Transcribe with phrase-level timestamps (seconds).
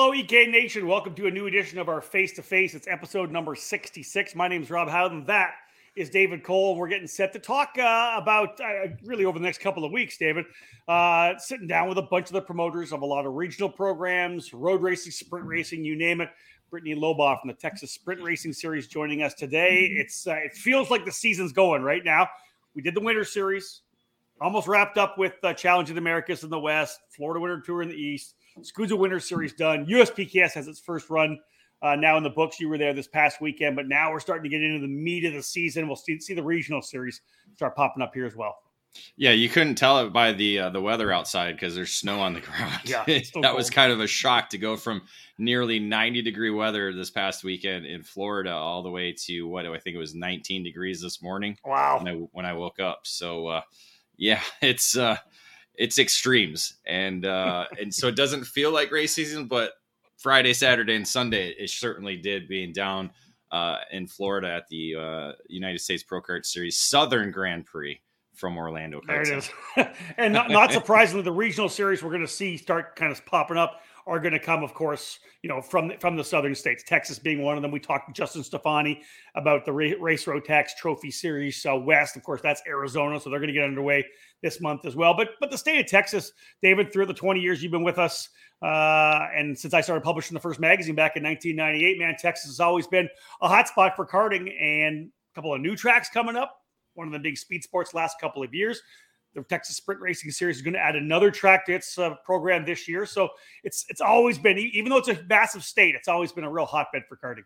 [0.00, 0.86] hello, EK Nation.
[0.86, 2.72] Welcome to a new edition of our Face to Face.
[2.72, 4.36] It's episode number 66.
[4.36, 5.24] My name is Rob Howden.
[5.24, 5.54] That
[5.96, 6.76] is David Cole.
[6.76, 10.16] We're getting set to talk uh, about uh, really over the next couple of weeks,
[10.16, 10.44] David.
[10.86, 14.54] Uh, sitting down with a bunch of the promoters of a lot of regional programs,
[14.54, 16.28] road racing, sprint racing, you name it.
[16.70, 19.86] Brittany Lobaugh from the Texas Sprint Racing Series joining us today.
[19.96, 22.28] It's uh, it feels like the season's going right now.
[22.72, 23.80] We did the Winter Series,
[24.40, 27.82] almost wrapped up with uh, Challenge of the Americas in the West, Florida Winter Tour
[27.82, 28.36] in the East.
[28.62, 29.86] SKUSA Winter Series done.
[29.86, 31.38] USPKS has its first run
[31.82, 32.60] uh, now in the books.
[32.60, 35.24] You were there this past weekend, but now we're starting to get into the meat
[35.24, 35.86] of the season.
[35.86, 37.20] We'll see, see the regional series
[37.54, 38.56] start popping up here as well.
[39.16, 42.32] Yeah, you couldn't tell it by the uh, the weather outside because there's snow on
[42.32, 42.80] the ground.
[42.84, 43.54] Yeah, that cold.
[43.54, 45.02] was kind of a shock to go from
[45.38, 49.78] nearly 90 degree weather this past weekend in Florida all the way to what I
[49.78, 51.56] think it was 19 degrees this morning.
[51.64, 51.98] Wow!
[51.98, 53.60] When I, when I woke up, so uh,
[54.16, 55.16] yeah, it's uh,
[55.78, 59.72] it's extremes, and uh, and so it doesn't feel like race season, but
[60.18, 62.48] Friday, Saturday, and Sunday it certainly did.
[62.48, 63.10] Being down
[63.50, 67.98] uh, in Florida at the uh, United States Pro Kart Series Southern Grand Prix
[68.38, 69.00] from Orlando.
[69.06, 69.50] There it is.
[70.16, 73.56] and not, not surprisingly, the regional series we're going to see start kind of popping
[73.56, 76.82] up are going to come, of course, you know, from from the southern states.
[76.82, 77.70] Texas being one of them.
[77.70, 79.02] We talked to Justin Stefani
[79.34, 82.16] about the Race Rotax Trophy Series uh, West.
[82.16, 84.04] Of course, that's Arizona, so they're going to get underway
[84.42, 85.14] this month as well.
[85.14, 88.30] But but the state of Texas, David, through the 20 years you've been with us,
[88.62, 92.60] uh, and since I started publishing the first magazine back in 1998, man, Texas has
[92.60, 93.08] always been
[93.42, 96.57] a hot spot for karting, and a couple of new tracks coming up
[96.98, 98.82] one of the big speed sports last couple of years.
[99.34, 102.64] The Texas Sprint Racing Series is going to add another track to its uh, program
[102.64, 103.06] this year.
[103.06, 103.28] So
[103.62, 106.66] it's it's always been, even though it's a massive state, it's always been a real
[106.66, 107.44] hotbed for karting.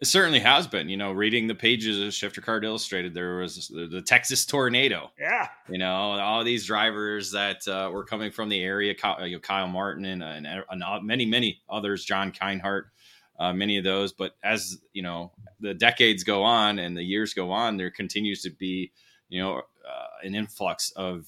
[0.00, 0.88] It certainly has been.
[0.88, 5.10] You know, reading the pages of Shifter Kart Illustrated, there was the, the Texas Tornado.
[5.18, 5.48] Yeah.
[5.68, 9.40] You know, all these drivers that uh, were coming from the area, Kyle, you know,
[9.40, 12.84] Kyle Martin and, and, and, many, many others, John Kinehart,
[13.38, 14.12] uh, many of those.
[14.12, 18.42] But as you know, the decades go on and the years go on, there continues
[18.42, 18.92] to be,
[19.28, 21.26] you know, uh, an influx of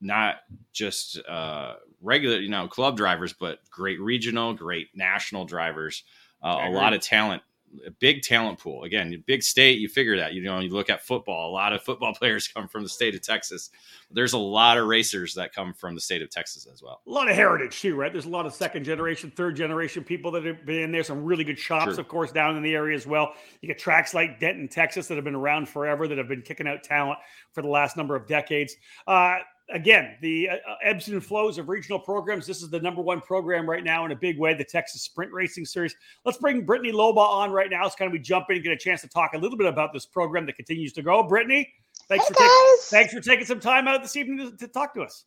[0.00, 0.36] not
[0.72, 6.02] just uh, regular, you know, club drivers, but great regional, great national drivers.
[6.42, 7.42] Uh, a lot of talent
[7.86, 8.84] a big talent pool.
[8.84, 10.34] Again, big state, you figure that.
[10.34, 13.14] You know, you look at football, a lot of football players come from the state
[13.14, 13.70] of Texas.
[14.10, 17.00] There's a lot of racers that come from the state of Texas as well.
[17.06, 18.12] A lot of heritage too, right?
[18.12, 21.02] There's a lot of second generation, third generation people that have been in there.
[21.02, 22.00] Some really good shops, True.
[22.00, 23.32] of course, down in the area as well.
[23.60, 26.66] You get tracks like Denton, Texas, that have been around forever, that have been kicking
[26.66, 27.18] out talent
[27.52, 28.76] for the last number of decades.
[29.06, 29.38] Uh,
[29.70, 32.46] again, the uh, uh, ebbs and flows of regional programs.
[32.46, 35.32] This is the number one program right now in a big way, the Texas Sprint
[35.32, 35.94] Racing Series.
[36.24, 37.86] Let's bring Brittany Lobaugh on right now.
[37.86, 39.66] It's kind of we jump in and get a chance to talk a little bit
[39.66, 41.22] about this program that continues to grow.
[41.22, 41.72] Brittany,
[42.08, 44.94] thanks hey for taking thanks for taking some time out this evening to, to talk
[44.94, 45.24] to us.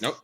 [0.00, 0.16] Nope.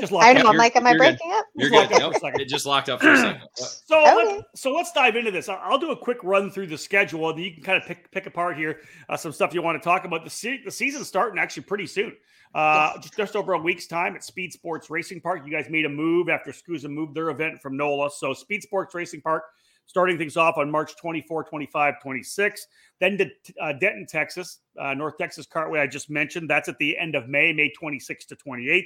[0.00, 0.48] Just I know.
[0.48, 1.38] I'm like, am I breaking good.
[1.38, 1.46] up?
[1.54, 1.90] You're good.
[1.90, 2.14] Nope.
[2.22, 3.42] It just locked up for a second.
[3.56, 4.14] So, okay.
[4.14, 5.48] let's, so let's dive into this.
[5.48, 8.26] I'll do a quick run through the schedule, and you can kind of pick pick
[8.26, 10.24] apart here uh, some stuff you want to talk about.
[10.24, 12.12] The se- the season's starting actually pretty soon.
[12.54, 13.04] Uh, yes.
[13.04, 15.42] just, just over a week's time at Speed Sports Racing Park.
[15.44, 18.10] You guys made a move after SKUSA moved their event from NOLA.
[18.10, 19.44] So Speed Sports Racing Park
[19.86, 22.66] starting things off on March 24, 25, 26.
[23.00, 23.30] Then to
[23.60, 26.50] uh, Denton, Texas, uh, North Texas Cartway, I just mentioned.
[26.50, 28.84] That's at the end of May, May 26 to 28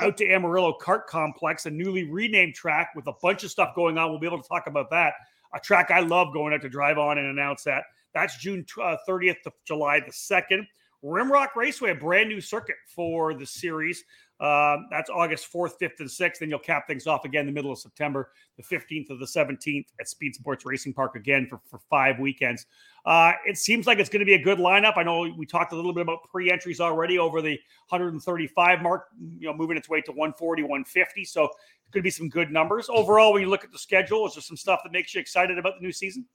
[0.00, 3.98] out to Amarillo Kart Complex, a newly renamed track with a bunch of stuff going
[3.98, 4.10] on.
[4.10, 5.14] We'll be able to talk about that.
[5.54, 7.84] A track I love going out to drive on and announce that.
[8.14, 10.66] That's June uh, 30th to July the 2nd.
[11.04, 14.02] Rimrock Raceway, a brand new circuit for the series.
[14.40, 16.38] Uh, that's August 4th, 5th, and 6th.
[16.38, 19.26] Then you'll cap things off again in the middle of September, the 15th of the
[19.26, 22.66] 17th at Speed Sports Racing Park again for, for five weekends.
[23.04, 24.96] Uh, it seems like it's going to be a good lineup.
[24.96, 29.06] I know we talked a little bit about pre entries already over the 135 mark,
[29.38, 31.24] you know, moving its way to 140, 150.
[31.24, 31.48] So
[31.90, 32.88] going to be some good numbers.
[32.90, 35.58] Overall, when you look at the schedule, is there some stuff that makes you excited
[35.58, 36.26] about the new season?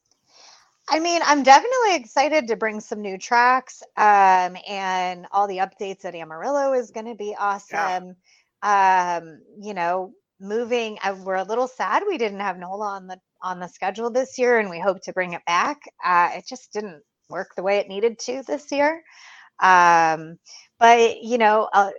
[0.90, 6.06] I mean, I'm definitely excited to bring some new tracks um, and all the updates
[6.06, 8.16] at Amarillo is going to be awesome.
[8.64, 9.20] Yeah.
[9.22, 13.20] Um, you know, moving, uh, we're a little sad we didn't have NOLA on the
[13.42, 15.82] on the schedule this year, and we hope to bring it back.
[16.04, 19.04] Uh, it just didn't work the way it needed to this year.
[19.62, 20.38] Um,
[20.80, 21.92] but you know, uh,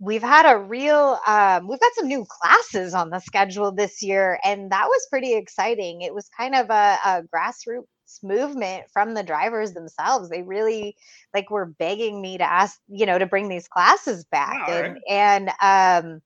[0.00, 4.38] we've had a real um, we've got some new classes on the schedule this year
[4.44, 7.86] and that was pretty exciting it was kind of a, a grassroots
[8.22, 10.28] movement from the drivers themselves.
[10.28, 10.96] They really
[11.34, 14.68] like were begging me to ask, you know, to bring these classes back.
[14.68, 16.22] All and and um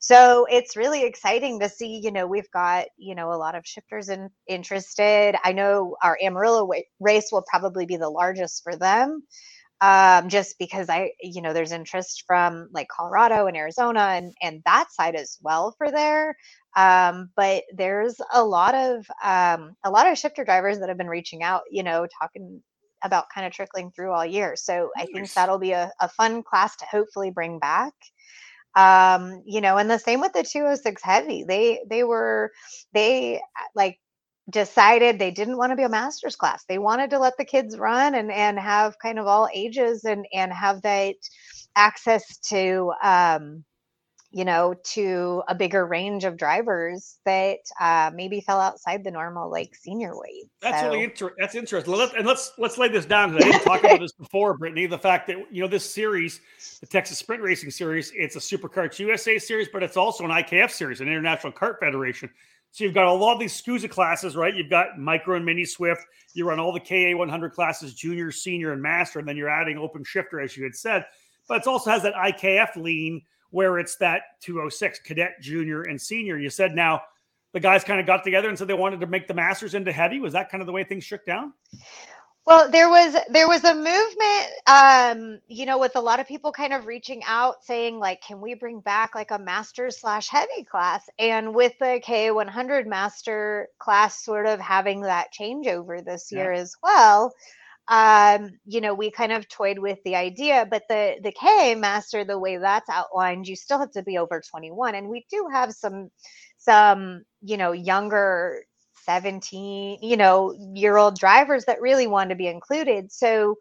[0.00, 3.64] so it's really exciting to see, you know, we've got, you know, a lot of
[3.64, 5.36] shifters in, interested.
[5.44, 6.68] I know our Amarillo
[6.98, 9.22] race will probably be the largest for them.
[9.82, 14.62] Um, just because I, you know, there's interest from like Colorado and Arizona and and
[14.64, 16.36] that side as well for there.
[16.76, 21.08] Um, but there's a lot of um, a lot of shifter drivers that have been
[21.08, 22.62] reaching out, you know, talking
[23.04, 24.54] about kind of trickling through all year.
[24.56, 24.90] So.
[24.96, 27.92] I think that'll be a, a fun class to hopefully bring back
[28.74, 32.50] um you know and the same with the 206 heavy they they were
[32.94, 33.38] they
[33.74, 33.98] like
[34.50, 36.64] decided they didn't want to be a master's class.
[36.68, 40.26] They wanted to let the kids run and and have kind of all ages and
[40.32, 41.16] and have that
[41.76, 43.64] access to um,
[44.32, 49.50] you know to a bigger range of drivers that uh, maybe fell outside the normal
[49.50, 50.46] like senior weight.
[50.60, 50.88] That's so.
[50.88, 51.36] really interesting.
[51.38, 51.94] That's interesting.
[51.94, 53.36] Let's, and let's let's lay this down.
[53.36, 54.86] I didn't talk about this before, Brittany.
[54.86, 56.40] The fact that you know this series,
[56.80, 60.70] the Texas Sprint Racing Series, it's a SuperKarts USA series, but it's also an IKF
[60.70, 62.28] series, an International Kart Federation.
[62.72, 64.54] So you've got a lot of these SKUSA classes, right?
[64.54, 66.04] You've got micro and mini Swift.
[66.32, 69.76] You run all the KA 100 classes, junior, senior, and master, and then you're adding
[69.76, 71.04] open shifter, as you had said.
[71.48, 76.38] But it also has that IKF lean where it's that 206 cadet, junior, and senior.
[76.38, 77.02] You said now
[77.52, 79.92] the guys kind of got together and said they wanted to make the masters into
[79.92, 80.18] heavy.
[80.18, 81.52] Was that kind of the way things shook down?
[82.44, 86.50] Well, there was there was a movement, um, you know, with a lot of people
[86.50, 90.64] kind of reaching out saying like, can we bring back like a master slash heavy
[90.64, 91.08] class?
[91.20, 97.32] And with the K100 master class sort of having that changeover this year as well,
[97.88, 102.24] um, you know, we kind of toyed with the idea, but the the K master,
[102.24, 105.72] the way that's outlined, you still have to be over 21, and we do have
[105.74, 106.10] some
[106.58, 108.64] some you know younger
[109.04, 113.12] 17 you know year old drivers that really want to be included.
[113.12, 113.56] So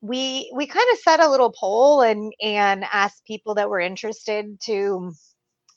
[0.00, 4.60] we we kind of set a little poll and and asked people that were interested
[4.62, 5.12] to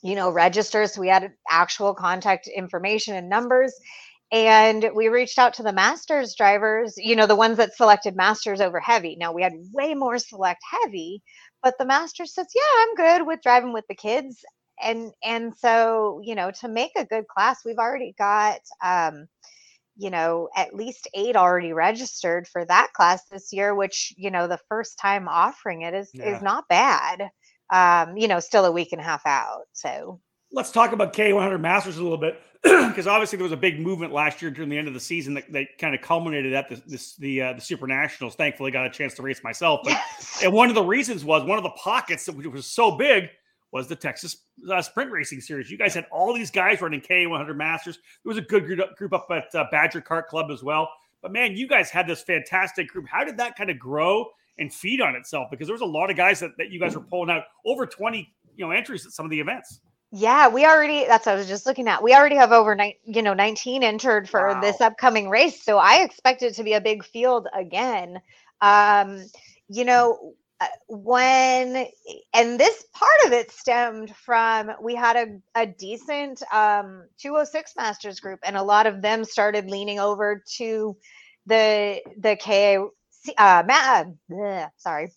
[0.02, 0.86] you know register.
[0.86, 3.74] So we had actual contact information and numbers
[4.30, 8.60] and we reached out to the masters drivers you know the ones that selected masters
[8.60, 9.16] over heavy.
[9.18, 11.22] Now we had way more select heavy
[11.62, 14.44] but the master says yeah i'm good with driving with the kids
[14.82, 19.28] and and so you know to make a good class we've already got um
[19.98, 24.46] you know at least eight already registered for that class this year which you know
[24.46, 26.36] the first time offering it is yeah.
[26.36, 27.30] is not bad.
[27.70, 30.20] Um you know still a week and a half out so.
[30.50, 34.14] Let's talk about k100 masters a little bit because obviously there was a big movement
[34.14, 36.82] last year during the end of the season that, that kind of culminated at the
[36.86, 38.34] this, the uh, the super nationals.
[38.34, 39.98] Thankfully got a chance to race myself but
[40.42, 43.28] and one of the reasons was one of the pockets that was so big
[43.72, 44.36] was the Texas
[44.70, 45.70] uh, Sprint Racing Series.
[45.70, 47.98] You guys had all these guys running K100 Masters.
[48.24, 50.88] There was a good group, group up at uh, Badger Kart Club as well.
[51.22, 53.06] But man, you guys had this fantastic group.
[53.08, 54.26] How did that kind of grow
[54.58, 55.48] and feed on itself?
[55.50, 57.86] Because there was a lot of guys that, that you guys were pulling out over
[57.86, 59.80] 20 you know entries at some of the events.
[60.10, 62.02] Yeah, we already that's what I was just looking at.
[62.02, 64.60] We already have over nine, you know, 19 entered for wow.
[64.60, 65.62] this upcoming race.
[65.62, 68.20] So I expect it to be a big field again.
[68.60, 69.24] Um,
[69.68, 70.34] you know,
[70.88, 71.86] when
[72.34, 78.20] and this part of it stemmed from we had a, a decent um 206 masters
[78.20, 80.96] group and a lot of them started leaning over to
[81.46, 82.88] the the ka
[83.38, 85.10] uh ma- bleh, sorry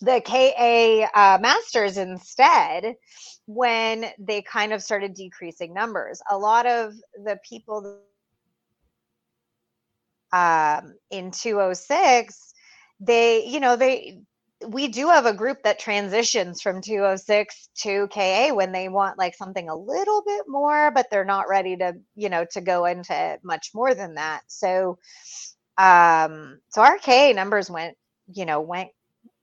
[0.00, 2.94] the ka uh, masters instead
[3.46, 6.20] when they kind of started decreasing numbers.
[6.30, 6.92] A lot of
[7.24, 8.00] the people
[10.32, 12.54] um in 206
[13.00, 14.20] they you know they
[14.68, 19.34] we do have a group that transitions from 206 to KA when they want like
[19.34, 23.38] something a little bit more, but they're not ready to, you know, to go into
[23.42, 24.42] much more than that.
[24.48, 24.98] So,
[25.78, 27.96] um, so our KA numbers went,
[28.32, 28.90] you know, went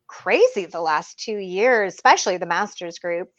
[0.07, 3.29] crazy the last two years, especially the masters group.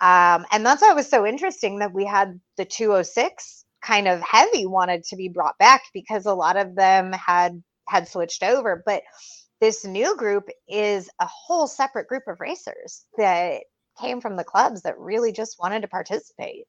[0.00, 4.20] Um, and that's why it was so interesting that we had the 206 kind of
[4.22, 8.82] heavy wanted to be brought back because a lot of them had had switched over,
[8.86, 9.02] but
[9.62, 13.60] this new group is a whole separate group of racers that
[14.00, 16.64] came from the clubs that really just wanted to participate.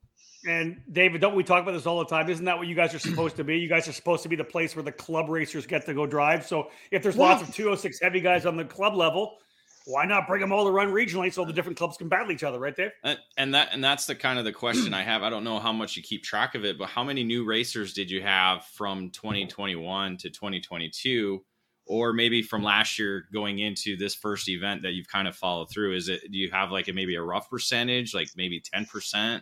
[0.48, 2.30] And David, don't we talk about this all the time?
[2.30, 3.58] Isn't that what you guys are supposed to be?
[3.58, 6.06] You guys are supposed to be the place where the club racers get to go
[6.06, 6.46] drive.
[6.46, 7.42] So if there's yes.
[7.42, 9.38] lots of 206 heavy guys on the club level,
[9.86, 12.44] why not bring them all to run regionally so the different clubs can battle each
[12.44, 12.94] other, right there?
[13.38, 15.24] And that and that's the kind of the question I have.
[15.24, 17.94] I don't know how much you keep track of it, but how many new racers
[17.94, 21.44] did you have from 2021 to 2022?
[21.86, 25.70] Or maybe from last year going into this first event that you've kind of followed
[25.70, 29.42] through is it do you have like a maybe a rough percentage like maybe 10%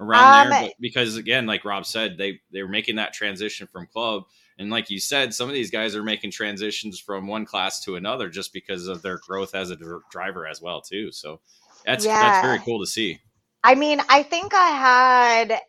[0.00, 0.62] around um, there?
[0.62, 4.24] but because again like rob said they they were making that transition from club.
[4.58, 7.96] And like you said some of these guys are making transitions from one class to
[7.96, 9.76] another just because of their growth as a
[10.10, 11.12] driver as well too.
[11.12, 11.40] So
[11.86, 12.20] that's yeah.
[12.20, 13.20] that's very cool to see.
[13.64, 15.60] I mean i think i had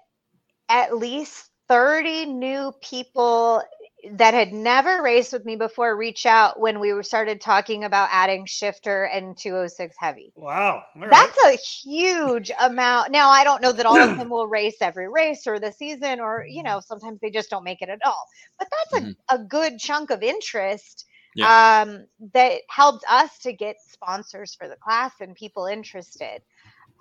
[0.69, 3.63] at least 30 new people
[4.11, 8.45] that had never raced with me before reach out when we started talking about adding
[8.45, 10.31] shifter and 206 heavy.
[10.35, 10.83] Wow.
[10.95, 13.11] That's a huge amount.
[13.11, 16.19] Now, I don't know that all of them will race every race or the season,
[16.19, 18.25] or, you know, sometimes they just don't make it at all.
[18.57, 19.35] But that's mm-hmm.
[19.35, 21.05] a, a good chunk of interest
[21.35, 21.83] yeah.
[21.85, 26.41] um, that helped us to get sponsors for the class and people interested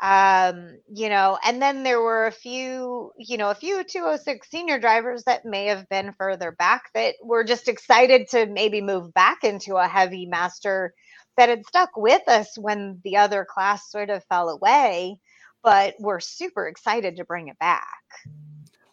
[0.03, 4.79] um you know and then there were a few you know a few 206 senior
[4.79, 9.45] drivers that may have been further back that were just excited to maybe move back
[9.45, 10.95] into a heavy master
[11.37, 15.19] that had stuck with us when the other class sort of fell away
[15.63, 17.85] but we're super excited to bring it back.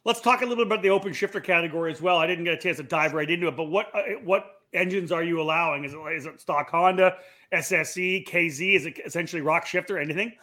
[0.03, 2.17] Let's talk a little bit about the open shifter category as well.
[2.17, 5.11] I didn't get a chance to dive right into it but what uh, what engines
[5.11, 5.85] are you allowing?
[5.85, 7.15] Is it, is it stock honda
[7.53, 10.33] sse kz is it essentially ROK shifter anything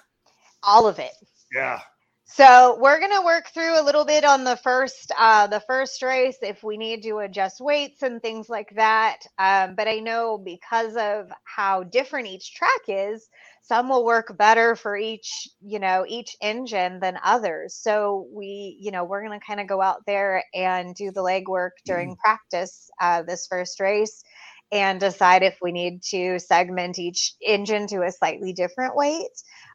[0.67, 1.13] all of it.
[1.53, 1.81] Yeah.
[2.27, 6.39] So we're gonna work through a little bit on the first uh, the first race
[6.43, 9.19] if we need to adjust weights and things like that.
[9.39, 13.29] Um, but I know because of how different each track is,
[13.63, 17.77] some will work better for each you know each engine than others.
[17.77, 21.73] So we you know we're gonna kind of go out there and do the legwork
[21.85, 22.21] during mm-hmm.
[22.21, 24.25] practice uh, this first race
[24.73, 29.31] and decide if we need to segment each engine to a slightly different weight.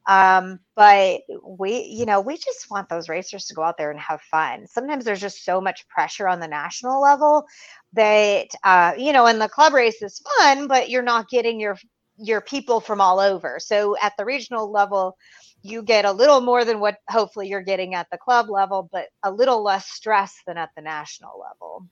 [0.10, 4.02] Um, but we, you know, we just want those racers to go out there and
[4.02, 4.68] have fun.
[4.68, 7.46] Sometimes there's just so much pressure on the national level
[7.94, 11.78] that, uh, you know, and the club race is fun, but you're not getting your
[12.20, 13.60] your people from all over.
[13.62, 15.18] So at the regional level,
[15.64, 19.08] you get a little more than what hopefully you're getting at the club level, but
[19.24, 21.86] a little less stress than at the national level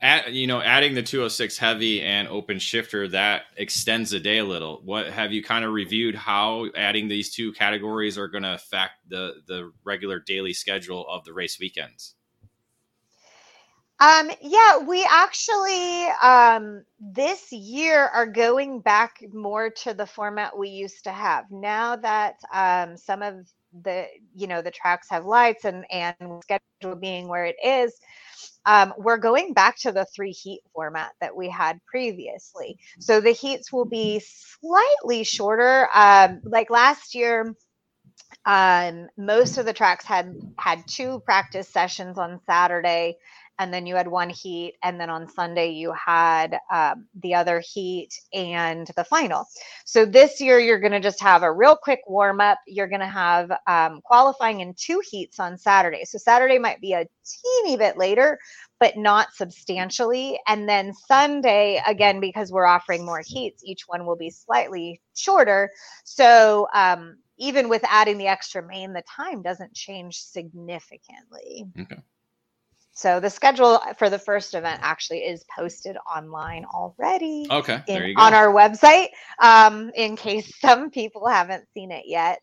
[0.00, 4.44] at, you know, adding the 206 heavy and open shifter that extends the day a
[4.44, 4.80] little.
[4.84, 8.92] What have you kind of reviewed how adding these two categories are going to affect
[9.08, 12.14] the the regular daily schedule of the race weekends?
[14.00, 20.70] Um, yeah, we actually um, this year are going back more to the format we
[20.70, 21.44] used to have.
[21.50, 23.46] Now that um, some of
[23.82, 27.92] the you know the tracks have lights and and schedule being where it is,
[28.66, 32.78] um, we're going back to the three heat format that we had previously.
[32.98, 35.88] So the heats will be slightly shorter.
[35.94, 37.54] Um, like last year,
[38.44, 43.16] um, most of the tracks had had two practice sessions on Saturday
[43.60, 47.60] and then you had one heat and then on sunday you had um, the other
[47.60, 49.46] heat and the final.
[49.84, 53.00] So this year you're going to just have a real quick warm up you're going
[53.00, 56.04] to have um, qualifying in two heats on saturday.
[56.04, 58.38] So saturday might be a teeny bit later
[58.80, 60.40] but not substantially.
[60.48, 65.70] And then sunday again because we're offering more heats each one will be slightly shorter.
[66.04, 71.66] So um, even with adding the extra main the time doesn't change significantly.
[71.78, 72.02] Okay
[73.00, 77.46] so the schedule for the first event actually is posted online already.
[77.50, 78.20] Okay, in, there you go.
[78.20, 79.06] On our website,
[79.38, 82.42] um, in case some people haven't seen it yet.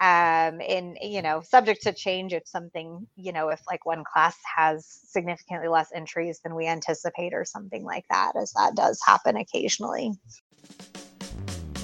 [0.00, 4.36] Um, and you know, subject to change if something, you know, if like one class
[4.56, 9.36] has significantly less entries than we anticipate or something like that, as that does happen
[9.36, 10.10] occasionally.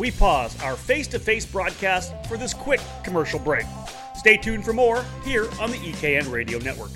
[0.00, 3.66] We pause our face-to-face broadcast for this quick commercial break.
[4.16, 6.90] Stay tuned for more here on the EKN Radio Network.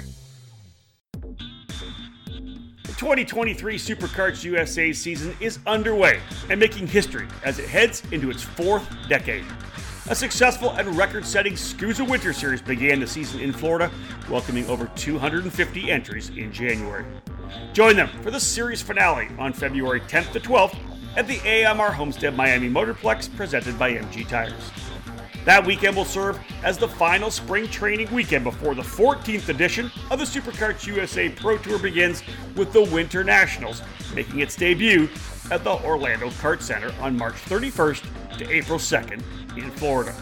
[2.96, 8.88] 2023 SuperKarts USA season is underway and making history as it heads into its fourth
[9.08, 9.44] decade.
[10.10, 13.90] A successful and record setting SKUSA Winter Series began the season in Florida,
[14.30, 17.04] welcoming over 250 entries in January.
[17.72, 20.78] Join them for the series finale on February 10th to 12th
[21.16, 24.52] at the AMR Homestead Miami Motorplex presented by MG Tires.
[25.44, 30.18] That weekend will serve as the final spring training weekend before the 14th edition of
[30.18, 32.22] the SuperKarts USA Pro Tour begins
[32.56, 33.82] with the Winter Nationals,
[34.14, 35.08] making its debut
[35.50, 39.22] at the Orlando Kart Center on March 31st to April 2nd
[39.58, 40.14] in Florida.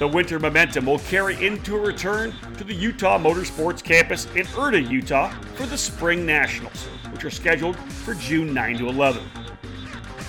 [0.00, 4.80] The winter momentum will carry into a return to the Utah Motorsports campus in Erda,
[4.80, 9.22] Utah for the Spring Nationals, which are scheduled for June 9 to 11.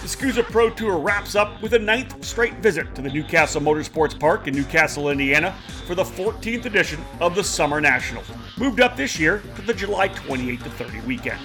[0.05, 4.19] The SKUSA Pro Tour wraps up with a ninth straight visit to the Newcastle Motorsports
[4.19, 5.55] Park in Newcastle, Indiana
[5.87, 10.09] for the 14th edition of the Summer Nationals, moved up this year to the July
[10.09, 11.39] 28 to 30 weekend.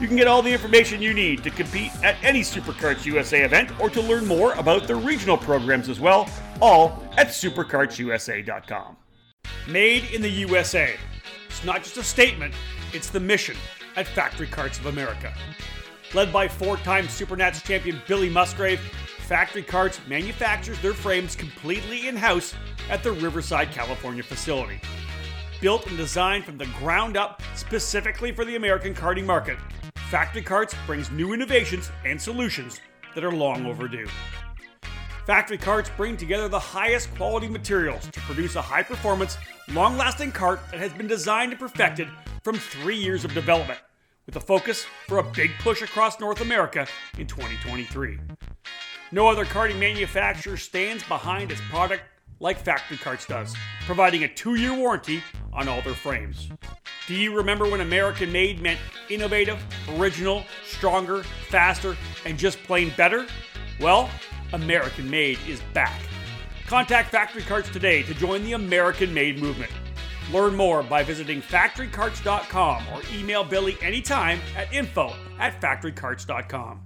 [0.00, 3.70] You can get all the information you need to compete at any SuperKarts USA event
[3.80, 6.28] or to learn more about the regional programs as well,
[6.60, 8.96] all at superkartsusa.com.
[9.68, 10.96] Made in the USA.
[11.46, 12.54] It's not just a statement,
[12.92, 13.54] it's the mission
[13.94, 15.32] at Factory Karts of America.
[16.14, 18.78] Led by four time Supernats champion Billy Musgrave,
[19.26, 22.54] Factory Karts manufactures their frames completely in house
[22.88, 24.80] at the Riverside, California facility.
[25.60, 29.56] built and designed from the ground up specifically for the American karting market,
[30.10, 32.80] Factory Karts brings new innovations and solutions
[33.14, 34.06] that are long overdue.
[35.26, 39.38] Factory Karts bring together the highest quality materials to produce a high performance,
[39.72, 42.08] long lasting cart that has been designed and perfected
[42.42, 43.80] from three years of development,
[44.26, 46.86] with a focus for a big push across North America
[47.18, 48.18] in 2023.
[49.12, 52.02] No other karting manufacturer stands behind its product
[52.40, 53.54] like Factory Karts does,
[53.86, 56.50] providing a two year warranty on all their frames.
[57.06, 59.62] Do you remember when American made meant innovative,
[59.96, 63.26] original, stronger, faster, and just plain better?
[63.78, 64.10] Well,
[64.52, 66.00] American made is back.
[66.66, 69.70] Contact Factory Karts today to join the American made movement.
[70.32, 76.80] Learn more by visiting factorykarts.com or email Billy anytime at info at factorykarts.com.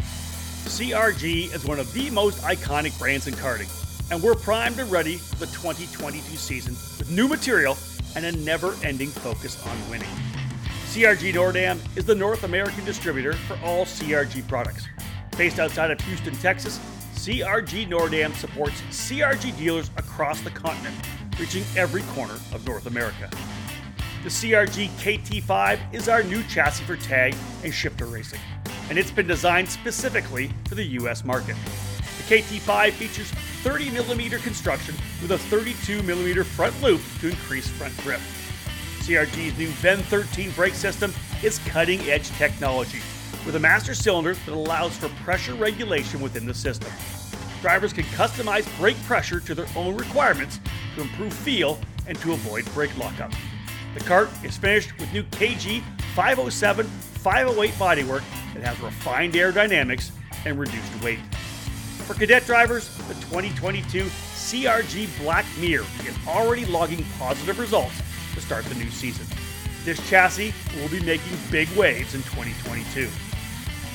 [0.00, 3.70] CRG is one of the most iconic brands in karting,
[4.10, 7.76] and we're primed and ready for the 2022 season with new material
[8.16, 10.08] and a never ending focus on winning.
[10.86, 14.86] CRG Nordam is the North American distributor for all CRG products.
[15.36, 16.80] Based outside of Houston, Texas,
[17.14, 20.96] CRG Nordam supports CRG dealers across the continent,
[21.38, 23.30] reaching every corner of North America.
[24.22, 28.40] The CRG KT5 is our new chassis for tag and shifter racing,
[28.88, 31.56] and it's been designed specifically for the US market.
[32.28, 33.30] The KT5 features
[33.62, 38.20] 30mm construction with a 32mm front loop to increase front grip.
[39.00, 41.12] CRG's new VEN 13 brake system
[41.42, 42.98] is cutting edge technology
[43.44, 46.90] with a master cylinder that allows for pressure regulation within the system.
[47.62, 50.60] Drivers can customize brake pressure to their own requirements
[50.94, 53.32] to improve feel and to avoid brake lockup.
[53.94, 55.82] The kart is finished with new KG
[56.14, 58.22] 507 508 bodywork
[58.54, 60.10] that has refined aerodynamics
[60.44, 61.18] and reduced weight.
[62.06, 68.00] For cadet drivers, the 2022 CRG Black Mirror is already logging positive results
[68.34, 69.26] to start the new season.
[69.84, 73.08] This chassis will be making big waves in 2022.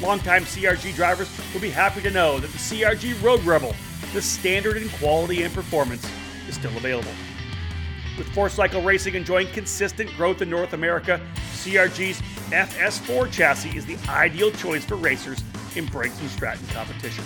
[0.01, 3.75] Longtime CRG drivers will be happy to know that the CRG Road Rebel,
[4.13, 6.03] the standard in quality and performance,
[6.47, 7.11] is still available.
[8.17, 11.21] With four cycle racing enjoying consistent growth in North America,
[11.53, 15.43] CRG's FS4 chassis is the ideal choice for racers
[15.75, 17.23] in Briggs and Stratton competition.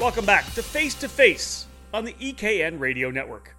[0.00, 3.54] Welcome back to Face to Face on the EKN Radio Network.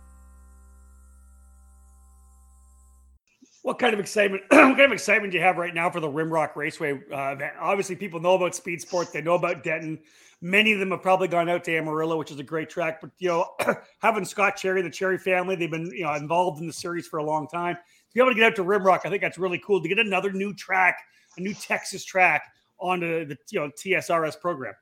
[3.62, 4.41] What kind of excitement?
[4.49, 7.54] what kind of excitement do you have right now for the Rimrock Raceway uh, event?
[7.60, 9.13] Obviously, people know about Speed Sport.
[9.13, 9.99] They know about Denton.
[10.41, 13.01] Many of them have probably gone out to Amarillo, which is a great track.
[13.01, 13.45] But you know,
[14.01, 17.19] having Scott Cherry, the Cherry family, they've been you know involved in the series for
[17.19, 17.75] a long time.
[17.75, 19.80] To be able to get out to Rimrock, I think that's really cool.
[19.80, 20.97] To get another new track,
[21.38, 22.45] a new Texas track
[22.80, 24.73] onto the you know TSRS program.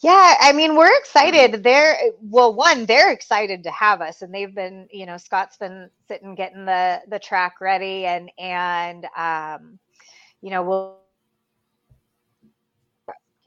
[0.00, 1.64] Yeah, I mean, we're excited.
[1.64, 5.90] They're well, one, they're excited to have us, and they've been, you know, Scott's been
[6.06, 9.80] sitting getting the the track ready, and and um,
[10.40, 10.98] you know, we'll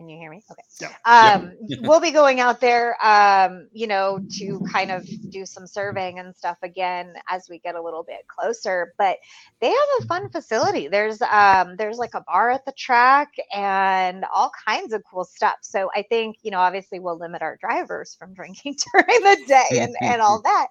[0.01, 0.43] can you hear me?
[0.49, 0.63] Okay.
[0.81, 0.87] Yeah.
[1.05, 1.77] Um, yeah.
[1.81, 6.35] we'll be going out there, um, you know, to kind of do some surveying and
[6.35, 8.93] stuff again as we get a little bit closer.
[8.97, 9.17] But
[9.59, 10.87] they have a fun facility.
[10.87, 15.57] There's um, there's like a bar at the track and all kinds of cool stuff.
[15.61, 19.81] So I think you know, obviously, we'll limit our drivers from drinking during the day
[19.81, 20.67] and and all that.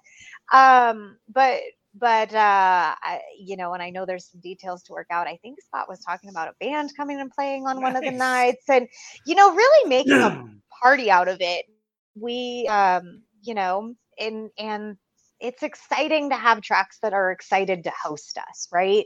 [0.51, 1.61] Um, but
[1.93, 5.37] but uh I, you know and i know there's some details to work out i
[5.41, 7.83] think scott was talking about a band coming and playing on nice.
[7.83, 8.87] one of the nights and
[9.25, 10.45] you know really making a
[10.81, 11.65] party out of it
[12.15, 14.97] we um you know and and
[15.39, 19.05] it's exciting to have tracks that are excited to host us right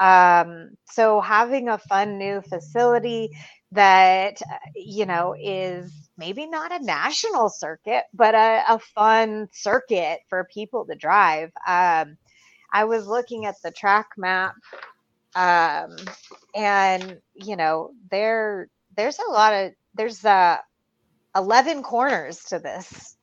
[0.00, 3.30] um so having a fun new facility
[3.72, 10.20] that uh, you know is maybe not a national circuit, but a, a fun circuit
[10.28, 11.52] for people to drive.
[11.66, 12.18] Um,
[12.72, 14.54] I was looking at the track map,
[15.34, 15.96] um,
[16.54, 20.58] and you know there there's a lot of there's uh,
[21.36, 23.16] 11 corners to this.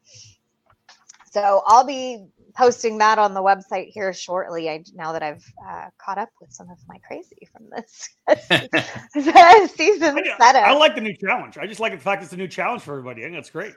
[1.32, 4.70] So I'll be posting that on the website here shortly.
[4.70, 8.10] I now that I've uh, caught up with some of my crazy from this
[9.76, 10.64] season I, setup.
[10.64, 11.58] I like the new challenge.
[11.58, 13.22] I just like the fact it's a new challenge for everybody.
[13.22, 13.74] I think that's great.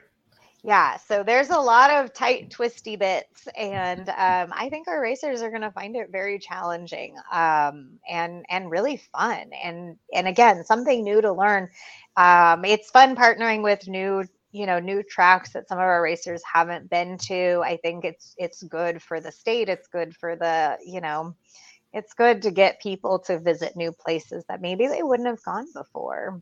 [0.65, 5.41] Yeah, so there's a lot of tight, twisty bits, and um, I think our racers
[5.41, 10.63] are going to find it very challenging um, and and really fun, and and again
[10.63, 11.67] something new to learn.
[12.15, 16.41] Um, it's fun partnering with new you know new tracks that some of our racers
[16.51, 17.61] haven't been to.
[17.65, 19.67] I think it's it's good for the state.
[19.67, 21.35] It's good for the you know,
[21.91, 25.67] it's good to get people to visit new places that maybe they wouldn't have gone
[25.73, 26.41] before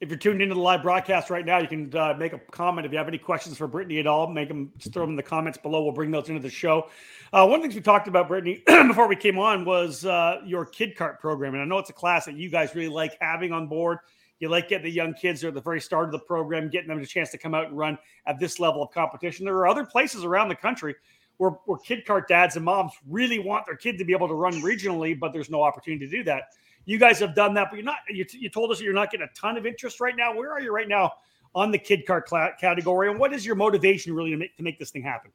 [0.00, 2.86] if you're tuned into the live broadcast right now, you can uh, make a comment.
[2.86, 5.16] If you have any questions for Brittany at all, make them just throw them in
[5.16, 5.82] the comments below.
[5.82, 6.88] We'll bring those into the show.
[7.34, 10.40] Uh, one of the things we talked about, Brittany, before we came on was uh,
[10.46, 11.52] your kid cart program.
[11.52, 13.98] And I know it's a class that you guys really like having on board.
[14.40, 16.98] You like getting the young kids at the very start of the program, getting them
[16.98, 19.44] a chance to come out and run at this level of competition.
[19.44, 20.94] There are other places around the country
[21.36, 24.34] where, where kid cart dads and moms really want their kid to be able to
[24.34, 26.54] run regionally, but there's no opportunity to do that.
[26.86, 27.98] You guys have done that, but you're not.
[28.08, 30.34] You, you told us that you're not getting a ton of interest right now.
[30.34, 31.12] Where are you right now
[31.54, 34.78] on the kid cart category, and what is your motivation really to make to make
[34.78, 35.30] this thing happen?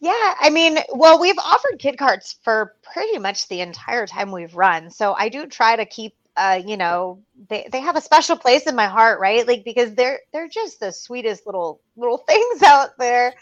[0.00, 4.54] Yeah, I mean, well, we've offered kid carts for pretty much the entire time we've
[4.56, 4.90] run.
[4.90, 8.66] So I do try to keep uh, you know, they, they have a special place
[8.66, 9.46] in my heart, right?
[9.46, 13.34] Like because they're they're just the sweetest little little things out there.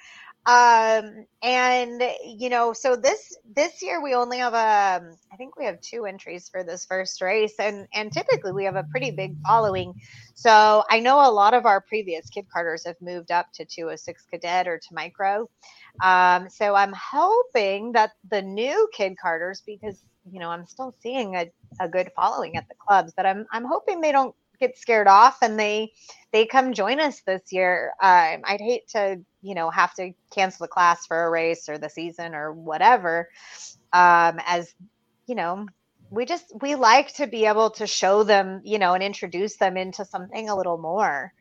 [0.46, 5.56] Um and you know so this this year we only have a um, i think
[5.56, 9.10] we have two entries for this first race and and typically we have a pretty
[9.10, 9.94] big following.
[10.34, 14.26] So i know a lot of our previous kid carters have moved up to 206
[14.30, 15.48] cadet or to micro.
[16.02, 21.36] Um so i'm hoping that the new kid carters because you know i'm still seeing
[21.36, 25.08] a, a good following at the clubs but i'm i'm hoping they don't get scared
[25.08, 25.92] off and they
[26.32, 27.92] they come join us this year.
[28.00, 31.78] Um, I'd hate to you know have to cancel the class for a race or
[31.78, 33.28] the season or whatever.
[33.92, 34.72] Um, as
[35.26, 35.66] you know,
[36.10, 39.76] we just we like to be able to show them you know and introduce them
[39.76, 41.32] into something a little more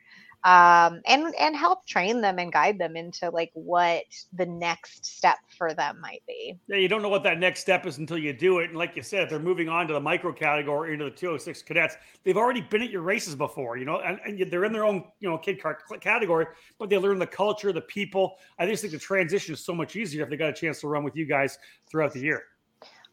[0.43, 5.37] um, and and help train them and guide them into like what the next step
[5.57, 6.57] for them might be.
[6.67, 8.69] Yeah, you don't know what that next step is until you do it.
[8.69, 11.95] And like you said, they're moving on to the micro category into the 206 cadets,
[12.23, 15.03] they've already been at your races before, you know, and, and they're in their own
[15.19, 16.45] you know kid car category,
[16.77, 18.37] but they learn the culture, the people.
[18.57, 20.87] I just think the transition is so much easier if they got a chance to
[20.87, 21.57] run with you guys
[21.89, 22.43] throughout the year.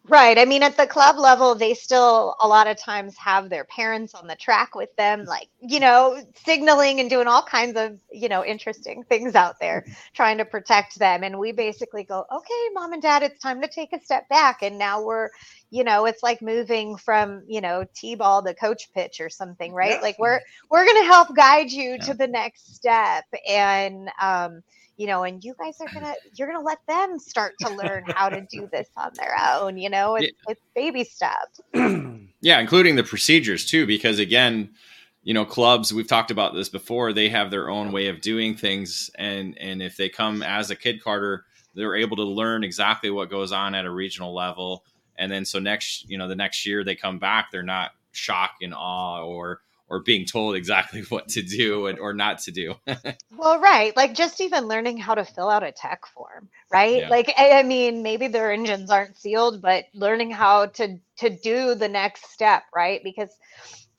[0.09, 0.39] Right.
[0.39, 4.15] I mean, at the club level, they still a lot of times have their parents
[4.15, 8.29] on the track with them, like, you know, signaling and doing all kinds of, you
[8.29, 11.25] know, interesting things out there, trying to protect them.
[11.25, 14.63] And we basically go, okay, mom and dad, it's time to take a step back.
[14.63, 15.31] And now we're,
[15.71, 19.93] you know, it's like moving from, you know, T-ball to coach pitch or something, right?
[19.93, 20.01] Yeah.
[20.01, 20.41] Like we're,
[20.71, 21.97] we're going to help guide you yeah.
[22.05, 23.25] to the next step.
[23.49, 24.63] And, um,
[24.97, 28.29] you know, and you guys are gonna you're gonna let them start to learn how
[28.29, 29.77] to do this on their own.
[29.77, 30.53] You know, it's, yeah.
[30.53, 31.61] it's baby steps.
[32.41, 34.71] yeah, including the procedures too, because again,
[35.23, 37.13] you know, clubs we've talked about this before.
[37.13, 40.77] They have their own way of doing things, and and if they come as a
[40.77, 44.85] kid carter, they're able to learn exactly what goes on at a regional level.
[45.19, 48.63] And then so next, you know, the next year they come back, they're not shocked
[48.63, 52.75] and awe or or being told exactly what to do and, or not to do.
[53.37, 53.97] well, right.
[53.97, 57.03] Like just even learning how to fill out a tech form, right?
[57.03, 57.09] Yeah.
[57.09, 61.75] Like, I, I mean, maybe their engines aren't sealed, but learning how to, to do
[61.75, 63.01] the next step, right?
[63.05, 63.31] Because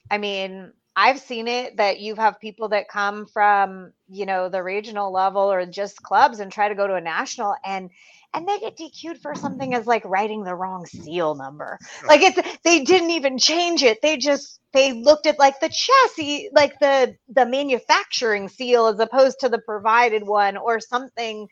[0.10, 4.64] I mean, I've seen it that you have people that come from, you know, the
[4.64, 7.90] regional level or just clubs and try to go to a national and
[8.34, 11.80] and they get DQ'd for something as like writing the wrong seal number.
[12.06, 14.00] Like it's they didn't even change it.
[14.02, 19.40] They just they looked at like the chassis, like the the manufacturing seal as opposed
[19.40, 21.48] to the provided one or something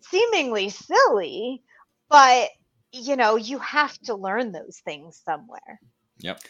[0.00, 1.62] seemingly silly,
[2.08, 2.48] but
[2.92, 5.80] you know, you have to learn those things somewhere.
[6.18, 6.40] Yep.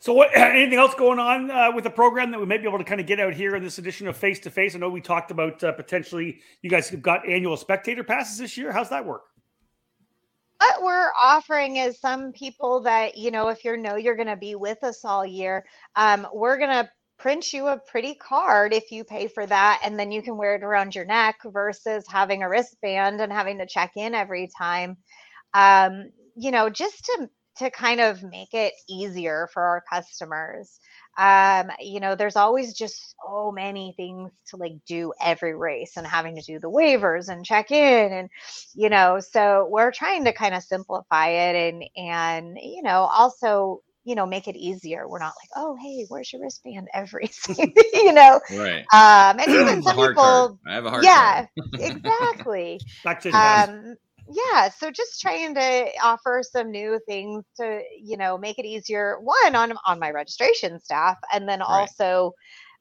[0.00, 0.30] So, what?
[0.36, 3.00] Anything else going on uh, with the program that we may be able to kind
[3.00, 4.74] of get out here in this edition of Face to Face?
[4.74, 8.56] I know we talked about uh, potentially you guys have got annual spectator passes this
[8.56, 8.72] year.
[8.72, 9.24] How's that work?
[10.58, 14.36] What we're offering is some people that you know, if you know you're going to
[14.36, 15.64] be with us all year,
[15.96, 19.98] um, we're going to print you a pretty card if you pay for that, and
[19.98, 23.66] then you can wear it around your neck versus having a wristband and having to
[23.66, 24.96] check in every time.
[25.52, 27.28] Um, you know, just to
[27.60, 30.80] to kind of make it easier for our customers.
[31.18, 36.06] Um, you know, there's always just so many things to like do every race and
[36.06, 38.30] having to do the waivers and check in and
[38.74, 43.82] you know, so we're trying to kind of simplify it and and you know, also
[44.04, 45.06] you know make it easier.
[45.06, 46.88] We're not like oh hey where's your wristband?
[46.94, 47.30] Every
[47.92, 48.40] you know?
[48.50, 48.86] Right.
[48.92, 50.52] Um and even some people card.
[50.66, 52.80] i have a hard yeah exactly.
[53.04, 53.96] Back to um
[54.30, 59.18] yeah so just trying to offer some new things to you know make it easier
[59.22, 61.88] one on on my registration staff and then Right.
[61.88, 62.32] also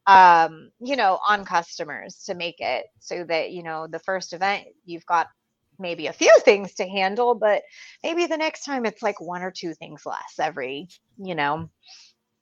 [0.08, 4.66] um you know on customers to make it so that you know the first event
[4.86, 5.28] you've got
[5.80, 7.64] maybe a few things to handle but
[8.04, 11.70] maybe the next time it's like one or two things less every you know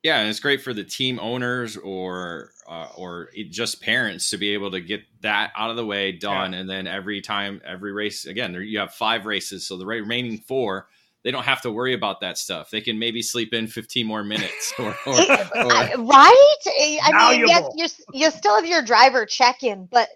[0.03, 4.37] yeah and it's great for the team owners or uh, or it- just parents to
[4.37, 7.91] be able to get that out of the way done and then every time every
[7.91, 10.87] race again there, you have five races so the remaining four
[11.23, 12.69] they don't have to worry about that stuff.
[12.69, 16.55] They can maybe sleep in 15 more minutes or, or, or right?
[16.67, 20.07] I I mean yes you're, you still have your driver check in but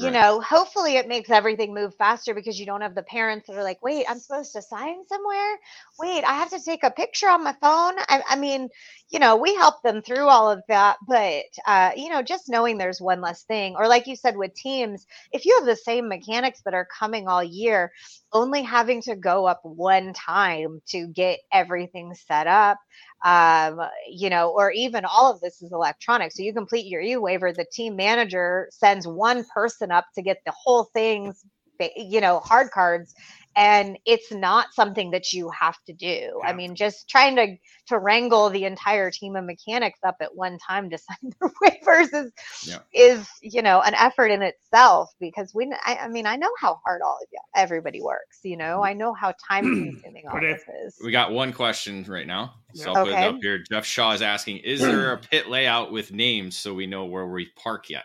[0.00, 0.20] you Right.
[0.20, 3.64] know hopefully it makes everything move faster because you don't have the parents that are
[3.64, 5.58] like wait i'm supposed to sign somewhere
[5.98, 8.68] wait i have to take a picture on my phone i, I mean
[9.10, 12.78] you know we help them through all of that but uh, you know just knowing
[12.78, 16.08] there's one less thing or like you said with teams if you have the same
[16.08, 17.92] mechanics that are coming all year
[18.32, 22.78] only having to go up one time to get everything set up
[23.24, 23.80] um,
[24.10, 26.32] you know, or even all of this is electronic.
[26.32, 30.38] So you complete your e waiver, the team manager sends one person up to get
[30.46, 31.44] the whole thing's,
[31.96, 33.14] you know, hard cards,
[33.56, 36.40] and it's not something that you have to do.
[36.46, 37.56] I mean, just trying to
[37.88, 42.12] to wrangle the entire team of mechanics up at one time to sign their waivers
[42.14, 42.32] is
[42.66, 42.78] Yeah.
[42.92, 46.80] is you know an effort in itself because we, I, I mean, I know how
[46.84, 48.38] hard all of you, everybody works.
[48.44, 50.96] You know, I know how time consuming all this is.
[51.04, 52.96] we got one question right now so Yeah.
[52.98, 53.26] i'll put it Okay.
[53.28, 56.86] up here jeff shaw is asking is there a pit layout with names so we
[56.86, 58.04] know where we park yet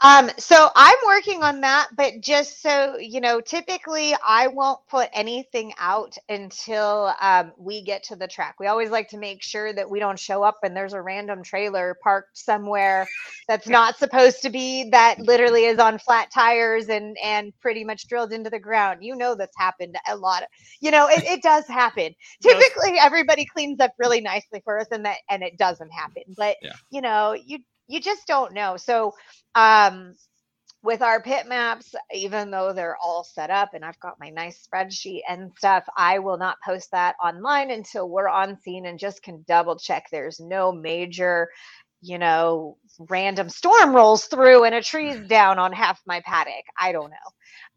[0.00, 5.08] Um, so I'm working on that, but just so you know, typically I won't put
[5.12, 8.56] anything out until um, we get to the track.
[8.60, 11.42] We always like to make sure that we don't show up and there's a random
[11.42, 13.08] trailer parked somewhere
[13.48, 18.06] that's not supposed to be that literally is on flat tires and and pretty much
[18.06, 19.00] drilled into the ground.
[19.02, 20.42] You know that's happened a lot.
[20.44, 20.48] Of,
[20.80, 22.14] you know, it, it does happen.
[22.40, 26.22] Typically everybody cleans up really nicely for us and that and it doesn't happen.
[26.36, 26.72] But Yeah.
[26.90, 27.58] you know, you
[27.88, 28.76] you just don't know.
[28.78, 29.14] So
[29.54, 30.14] um
[30.82, 34.66] with our pit maps even though they're all set up and i've got my nice
[34.66, 39.22] spreadsheet and stuff i will not post that online until we're on scene and just
[39.22, 41.48] can double check there's no major
[42.00, 42.76] you know
[43.10, 47.16] random storm rolls through and a tree's down on half my paddock i don't know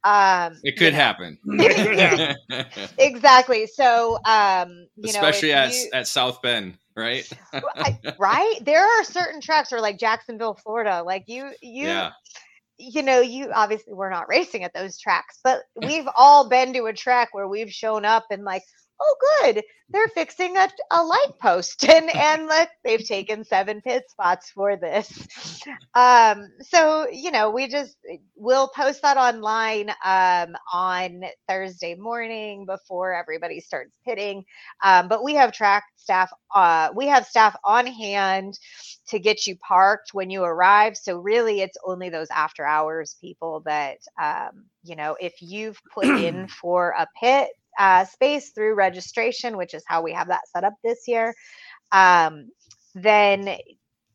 [0.03, 1.37] um it you could know, happen.
[1.45, 3.67] It exactly.
[3.67, 7.29] So um you especially know at, you- at south bend right?
[8.19, 8.55] Right?
[8.63, 12.11] There are certain tracks or like jacksonville florida like you you yeah.
[12.77, 16.85] you know, you obviously we're not racing at those tracks, but we've all been to
[16.85, 18.63] a track where we've shown up and like,
[19.01, 24.05] oh, good, they're fixing a, a light post, and and look, they've taken seven pit
[24.09, 25.27] spots for this.
[25.95, 27.97] Um, so you know, we just
[28.35, 34.43] we'll post that online um, on Thursday morning before everybody starts pitting.
[34.83, 38.59] Um, but we have track staff, uh, we have staff on hand
[39.07, 40.97] to get you parked when you arrive.
[40.97, 45.17] So really, it's only those after hours people that um, you know.
[45.19, 50.13] If you've put in for a pit uh, space through registration, which is how we
[50.13, 51.33] have that set up this year,
[51.91, 52.49] um,
[52.95, 53.57] then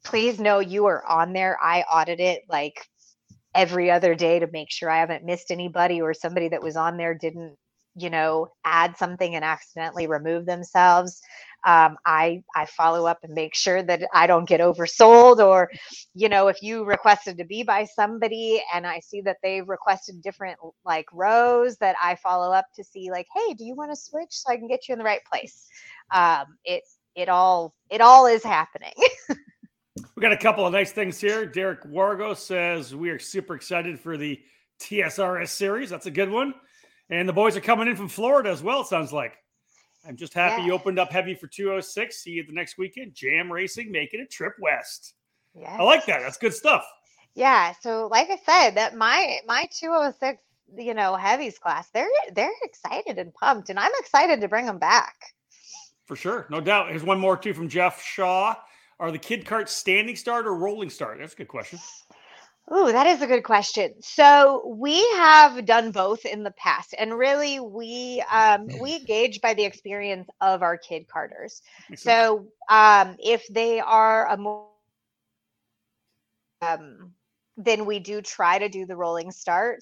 [0.04, 1.58] please know you are on there.
[1.62, 2.86] I audit it like
[3.54, 6.96] every other day to make sure I haven't missed anybody or somebody that was on
[6.96, 7.56] there didn't
[7.96, 11.20] you know add something and accidentally remove themselves
[11.64, 15.70] um, I I follow up and make sure that I don't get oversold or
[16.14, 20.22] you know if you requested to be by somebody and I see that they've requested
[20.22, 23.96] different like rows that I follow up to see like hey do you want to
[23.96, 25.68] switch so I can get you in the right place
[26.12, 28.94] um, it it all it all is happening
[30.16, 31.44] We got a couple of nice things here.
[31.44, 34.40] Derek Wargo says we are super excited for the
[34.80, 35.90] TSRS series.
[35.90, 36.54] That's a good one.
[37.10, 39.36] And the boys are coming in from Florida as well, sounds like.
[40.06, 42.16] I'm just happy you opened up heavy for 206.
[42.16, 43.14] See you the next weekend.
[43.14, 45.14] Jam Racing making a trip west.
[45.54, 46.20] yeah I like that.
[46.22, 46.84] That's good stuff.
[47.34, 50.42] Yeah, so like I said, that my my 206,
[50.78, 54.78] you know, heavies class, they're they're excited and pumped, and I'm excited to bring them
[54.78, 55.14] back.
[56.06, 56.46] For sure.
[56.50, 56.88] No doubt.
[56.90, 58.54] Here's one more too from Jeff Shaw.
[58.98, 61.18] Are the kid carts standing start or rolling start?
[61.18, 61.78] That's a good question.
[62.72, 63.94] Ooh, that is a good question.
[64.00, 69.55] So we have done both in the past, and really we um, we gauge by
[69.55, 71.62] the experience of our kid carters.
[71.94, 74.66] So um, if they are a more
[76.62, 77.12] um,
[77.57, 79.81] then we do try to do the rolling start.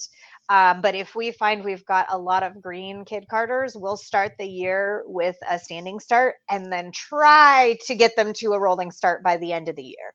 [0.49, 4.33] Um, but if we find we've got a lot of green kid carters, we'll start
[4.39, 8.93] the year with a standing start and then try to get them to a rolling
[8.93, 10.15] start by the end of the year.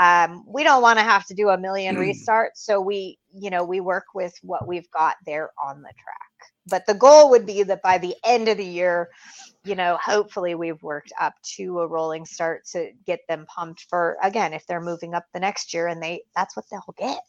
[0.00, 2.08] Um, we don't want to have to do a million mm.
[2.08, 6.30] restarts, so we, you know, we work with what we've got there on the track.
[6.66, 9.10] But the goal would be that by the end of the year,
[9.62, 14.16] you know, hopefully we've worked up to a rolling start to get them pumped for
[14.22, 17.20] again if they're moving up the next year and they that's what they'll get.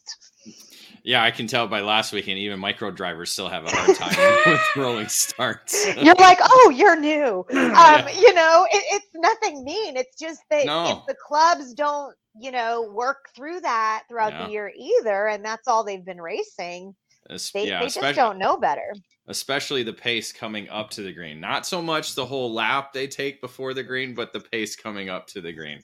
[1.02, 4.42] Yeah, I can tell by last weekend even micro drivers still have a hard time
[4.46, 5.94] with rolling starts.
[5.96, 7.44] you're like, oh, you're new.
[7.50, 8.10] Um, yeah.
[8.10, 9.96] you know, it, it's nothing mean.
[9.96, 10.90] It's just that no.
[10.90, 14.46] if the clubs don't, you know, work through that throughout yeah.
[14.46, 16.94] the year either, and that's all they've been racing,
[17.28, 18.94] they, yeah, they just don't know better
[19.28, 21.40] especially the pace coming up to the green.
[21.40, 25.08] Not so much the whole lap they take before the green, but the pace coming
[25.08, 25.80] up to the green.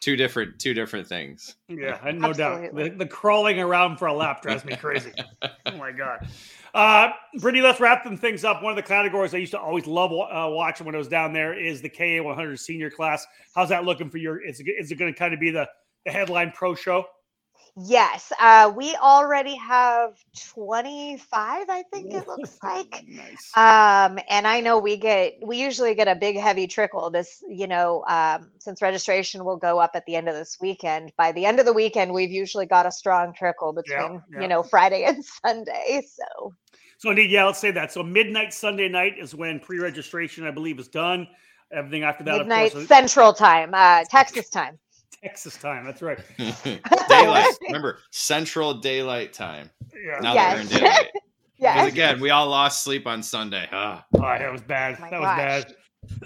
[0.00, 1.54] Two different, two different things.
[1.68, 2.34] Yeah, no Absolutely.
[2.36, 2.74] doubt.
[2.74, 5.12] The, the, crawling around for a lap drives me crazy.
[5.42, 6.26] oh my god.
[6.74, 8.62] Uh, Brittany, let's wrap them things up.
[8.62, 11.32] One of the categories I used to always love uh, watching when I was down
[11.32, 13.24] there is the KA 100 senior class.
[13.54, 14.44] How's that looking for your?
[14.44, 15.68] Is it, is it going to kind of be the
[16.04, 17.06] the headline pro show?
[17.74, 20.12] Yes, uh, we already have
[20.52, 23.02] 25, I think it looks like.
[23.08, 23.50] nice.
[23.56, 27.66] Um, and I know we get, we usually get a big heavy trickle this, you
[27.66, 31.12] know, um, since registration will go up at the end of this weekend.
[31.16, 34.40] By the end of the weekend, we've usually got a strong trickle between, yeah, yeah.
[34.42, 36.06] you know, Friday and Sunday.
[36.06, 36.52] So,
[36.98, 37.90] so indeed, yeah, let's say that.
[37.90, 41.26] So midnight Sunday night is when pre-registration, I believe, is done.
[41.72, 44.78] Everything after that, midnight course, Central Time, uh, Texas time.
[45.22, 45.84] Texas time.
[45.84, 46.18] That's right.
[47.08, 47.54] daylight.
[47.62, 49.70] Remember, Central Daylight Time.
[49.94, 50.20] Yeah.
[50.20, 50.52] Now yes.
[50.52, 51.08] they're in daylight.
[51.12, 51.12] yeah.
[51.74, 53.68] Because again, we all lost sleep on Sunday.
[53.72, 54.98] Oh, oh that was bad.
[55.00, 55.74] Oh that was bad.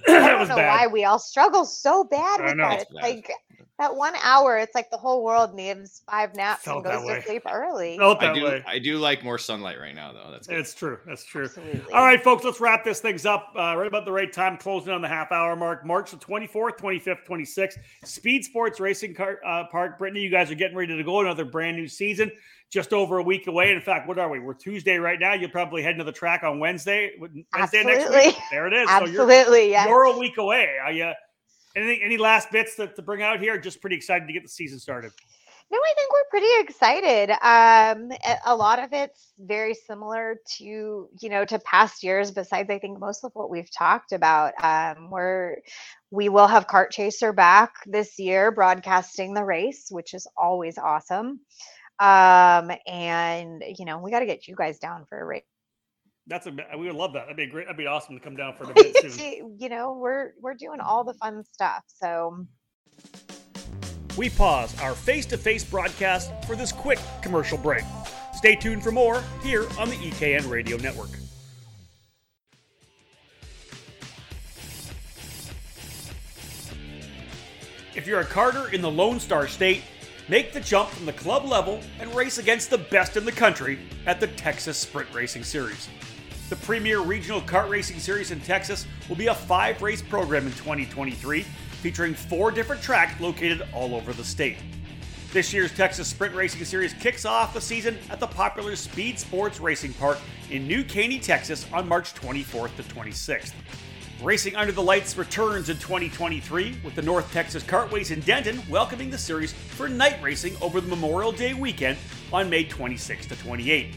[0.09, 0.81] I don't know bad.
[0.81, 2.83] why we all struggle so bad with that.
[2.83, 3.31] It's like
[3.79, 7.23] that one hour, it's like the whole world needs five naps Felt and goes to
[7.23, 7.99] sleep early.
[7.99, 8.65] Felt that I do, way.
[8.67, 10.31] I do like more sunlight right now, though.
[10.31, 10.59] That's good.
[10.59, 10.99] it's true.
[11.07, 11.45] That's true.
[11.45, 11.93] Absolutely.
[11.93, 14.93] All right, folks, let's wrap this things up uh, right about the right time, closing
[14.95, 15.85] on the half hour mark.
[15.85, 19.99] March the 24th, 25th, 26th, Speed Sports Racing Car, uh, Park.
[19.99, 22.33] Brittany, you guys are getting ready to go another brand new season.
[22.69, 23.73] Just over a week away.
[23.73, 24.41] In fact, what are we?
[24.41, 25.35] We're Tuesday right now.
[25.35, 27.13] You'll probably head into the track on Wednesday.
[27.21, 27.93] Wednesday Absolutely.
[27.93, 28.37] next week.
[28.51, 28.89] There it is.
[28.89, 29.45] Absolutely.
[29.45, 29.87] So you're, yes.
[29.87, 30.77] you're a week away.
[30.83, 31.13] Are you?
[31.77, 33.59] Anything, any last bits to, to bring out here?
[33.59, 35.13] Just pretty excited to get the season started.
[35.71, 37.31] No, I think we're pretty excited.
[37.43, 38.13] Um,
[38.47, 42.31] a lot of it's very similar to you know to past years.
[42.31, 44.55] Besides, I think most of what we've talked about.
[44.63, 45.57] Um, we're
[46.11, 51.41] we will have Cart Chaser back this year, broadcasting the race, which is always awesome.
[51.99, 55.43] Um, and you know we got to get you guys down for a race
[56.27, 57.25] that's a we would love that.
[57.25, 57.67] That'd be great.
[57.67, 59.57] That'd be awesome to come down for a bit soon.
[59.59, 61.83] you know, we're we're doing all the fun stuff.
[61.87, 62.47] So
[64.17, 67.85] we pause our face-to-face broadcast for this quick commercial break.
[68.35, 71.11] Stay tuned for more here on the EKN Radio Network.
[77.95, 79.83] If you're a karter in the Lone Star State,
[80.29, 83.79] make the jump from the club level and race against the best in the country
[84.07, 85.89] at the Texas Sprint Racing Series.
[86.49, 90.53] The premier regional kart racing series in Texas will be a five race program in
[90.53, 94.59] 2023, featuring four different tracks located all over the state.
[95.33, 99.59] This year's Texas Sprint Racing Series kicks off the season at the popular Speed Sports
[99.59, 103.53] Racing Park in New Caney, Texas on March 24th to 26th.
[104.23, 109.11] Racing Under the Lights returns in 2023 with the North Texas Kartways in Denton welcoming
[109.11, 111.99] the series for night racing over the Memorial Day weekend
[112.33, 113.97] on May 26 to 28.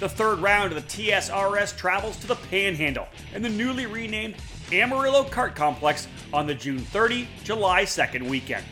[0.00, 4.36] The third round of the TSRS travels to the Panhandle and the newly renamed
[4.72, 8.64] Amarillo Kart Complex on the June 30, July 2nd weekend.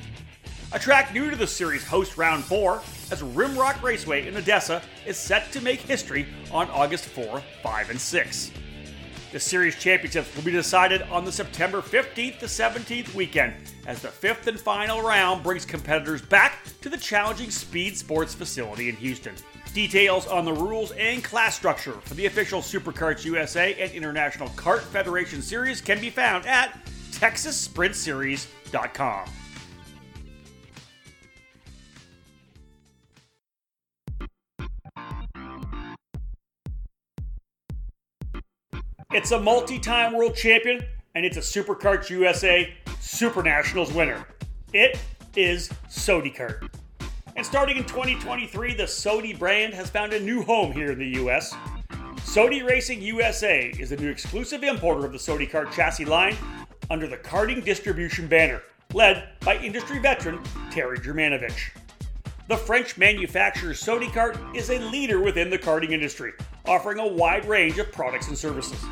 [0.72, 2.80] A track new to the series hosts round 4
[3.10, 8.00] as Rimrock Raceway in Odessa is set to make history on August 4, 5, and
[8.00, 8.50] 6.
[9.32, 13.54] The series championships will be decided on the September 15th to 17th weekend
[13.86, 18.88] as the fifth and final round brings competitors back to the challenging Speed Sports facility
[18.88, 19.34] in Houston.
[19.72, 24.80] Details on the rules and class structure for the official SuperKarts USA and International Kart
[24.80, 26.76] Federation Series can be found at
[27.12, 29.28] TexasSprintSeries.com.
[39.12, 44.26] It's a multi time world champion, and it's a SuperKarts USA Super Nationals winner.
[44.72, 44.98] It
[45.36, 46.79] is Sodikart.
[47.36, 51.20] And starting in 2023, the Sodi brand has found a new home here in the
[51.24, 51.54] US.
[52.18, 56.36] Sodi Racing USA is the new exclusive importer of the Sodi Kart chassis line
[56.90, 58.62] under the karting distribution banner,
[58.92, 61.70] led by industry veteran Terry Germanovich.
[62.48, 66.32] The French manufacturer Sodi Kart is a leader within the karting industry,
[66.66, 68.84] offering a wide range of products and services.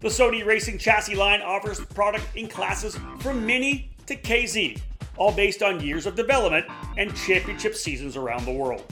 [0.00, 4.78] The Sodi Racing chassis line offers product in classes from Mini to KZ,
[5.16, 8.84] all based on years of development and championship seasons around the world.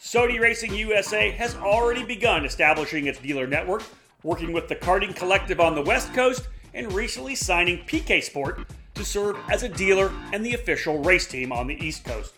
[0.00, 3.82] Sodi Racing USA has already begun establishing its dealer network,
[4.22, 9.04] working with the Karting Collective on the West Coast and recently signing PK Sport to
[9.04, 12.34] serve as a dealer and the official race team on the East Coast.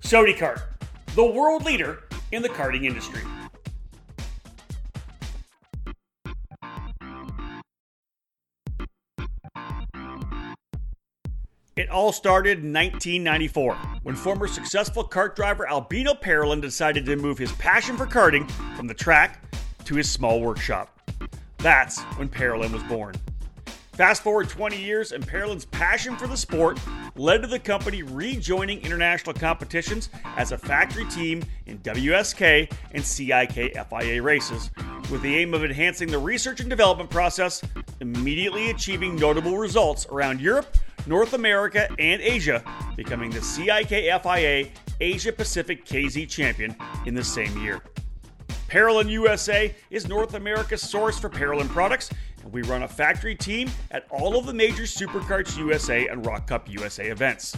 [0.00, 0.62] Sodi Kart,
[1.14, 3.20] the world leader in the karting industry.
[11.76, 17.36] It all started in 1994 when former successful kart driver Albino Parolin decided to move
[17.36, 19.44] his passion for karting from the track
[19.84, 21.00] to his small workshop.
[21.58, 23.16] That's when Parolin was born.
[23.94, 26.80] Fast forward 20 years, and Parolin's passion for the sport
[27.14, 33.76] led to the company rejoining international competitions as a factory team in WSK and CIK
[33.88, 34.70] FIA races,
[35.12, 37.62] with the aim of enhancing the research and development process,
[38.00, 40.76] immediately achieving notable results around Europe
[41.06, 42.62] North America, and Asia,
[42.96, 44.70] becoming the CIK FIA
[45.00, 46.74] Asia Pacific KZ champion
[47.06, 47.80] in the same year.
[48.68, 52.10] Parolin USA is North America's source for Parolin products,
[52.52, 56.68] we run a factory team at all of the major Superkarts USA and ROK Cup
[56.70, 57.56] USA events.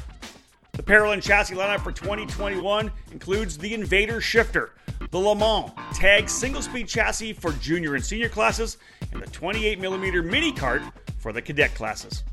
[0.72, 4.72] The Parolin chassis lineup for 2021 includes the Invader Shifter,
[5.10, 8.76] the Le Mans Tag single speed chassis for junior and senior classes,
[9.12, 10.82] and the 28mm mini cart
[11.18, 12.24] for the cadet classes.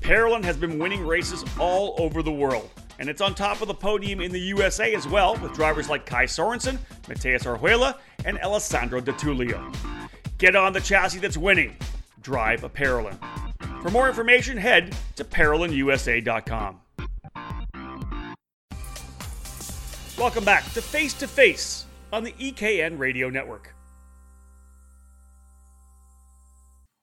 [0.00, 3.74] Parolin has been winning races all over the world, and it's on top of the
[3.74, 9.00] podium in the USA as well, with drivers like Kai Sorensen, Mateus Arjuela, and Alessandro
[9.00, 10.01] De Tullio.
[10.42, 11.76] Get on the chassis that's winning.
[12.20, 13.16] Drive a Parolin.
[13.80, 16.80] For more information, head to ParolinUSA.com.
[20.18, 23.72] Welcome back to Face to Face on the EKN Radio Network.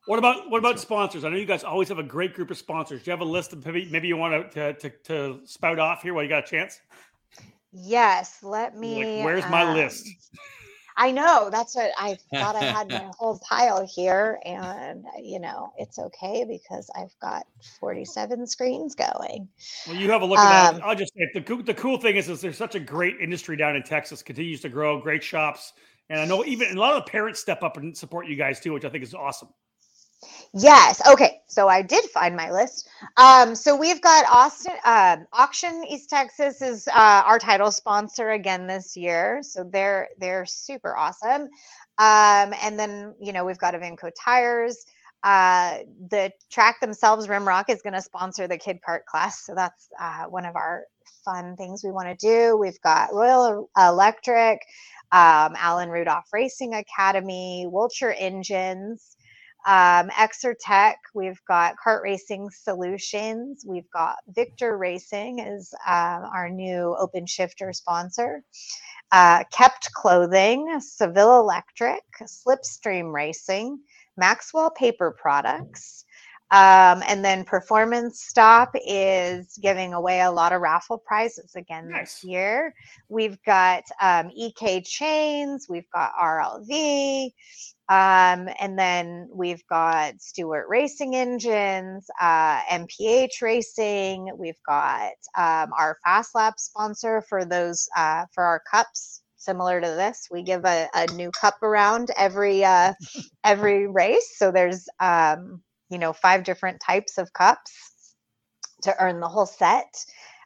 [0.06, 1.24] What about what about sponsors?
[1.24, 3.04] I know you guys always have a great group of sponsors.
[3.04, 6.02] Do you have a list of maybe maybe you want to to, to spout off
[6.02, 6.82] here while you got a chance?
[7.72, 9.16] Yes, let me.
[9.16, 10.10] Like, where's my um, list?
[11.00, 12.58] I know that's what I thought.
[12.58, 17.47] I had my whole pile here, and you know it's okay because I've got
[17.80, 19.47] forty-seven screens going.
[19.88, 20.86] Well, you have a look at um, that.
[20.86, 23.78] I'll just say the the cool thing is, is there's such a great industry down
[23.78, 24.22] in Texas.
[24.22, 25.72] Continues to grow, great shops,
[26.10, 28.60] and I know even a lot of the parents step up and support you guys
[28.60, 29.50] too, which I think is awesome.
[30.54, 31.02] Yes.
[31.08, 31.42] Okay.
[31.48, 32.90] So I did find my list.
[33.18, 38.68] Um, so we've got Austin uh, Auction East Texas is uh, our title sponsor again
[38.68, 39.42] this year.
[39.44, 41.44] So they're they're super awesome.
[42.00, 44.86] Um, and then you know we've got Evinco Tires.
[45.22, 49.46] Uh, the track themselves, Rimrock, is going to sponsor the kid kart class.
[49.46, 50.86] So that's uh, one of our
[51.26, 52.58] fun things we want to do.
[52.58, 54.62] We've got Royal Electric,
[55.12, 59.18] um, Alan Rudolph Racing Academy, Wilcher Engines
[59.66, 66.95] um, Exertech, we've got Kart Racing Solutions, we've got Victor Racing is um, our new
[66.97, 68.43] open shifter sponsor.
[69.12, 73.80] Uh, Kept Clothing, Seville Electric, Slipstream Racing,
[74.18, 76.05] Maxwell Paper Products.
[76.51, 82.22] Um, and then Performance Stop is giving away a lot of raffle prizes again nice.
[82.22, 82.74] this year.
[83.07, 87.32] We've got um, EK Chains, we've got RLV,
[87.90, 94.30] um, and then we've got Stewart Racing Engines, uh, MPH Racing.
[94.38, 99.24] We've got um, our Fast Lap sponsor for those uh, for our cups.
[99.38, 102.94] Similar to this, we give a, a new cup around every uh,
[103.44, 104.38] every race.
[104.38, 107.72] So there's um, you know five different types of cups
[108.84, 109.88] to earn the whole set.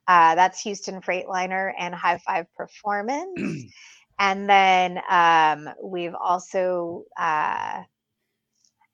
[0.07, 3.37] Uh, that's Houston Freightliner and High Five Performance.
[4.19, 7.21] And then um, we've also, uh,
[7.81, 7.85] I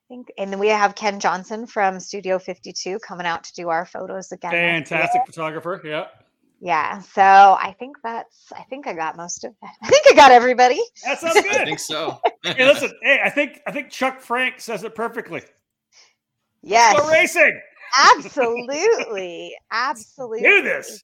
[0.07, 3.85] think, and then we have Ken Johnson from Studio 52 coming out to do our
[3.85, 4.51] photos again.
[4.51, 5.81] Fantastic photographer.
[5.83, 6.07] Yeah.
[6.61, 6.99] Yeah.
[6.99, 9.73] So I think that's, I think I got most of that.
[9.83, 10.81] I think I got everybody.
[11.05, 11.55] That sounds good.
[11.55, 12.19] I think so.
[12.43, 15.41] hey, listen, hey, I think, I think Chuck Frank says it perfectly.
[16.61, 16.95] Yes.
[16.95, 17.61] Let's go racing.
[17.97, 19.55] Absolutely.
[19.71, 20.41] Absolutely.
[20.41, 21.03] Do this.